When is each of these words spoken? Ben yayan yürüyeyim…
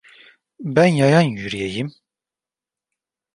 Ben 0.59 0.85
yayan 0.87 1.21
yürüyeyim… 1.21 1.93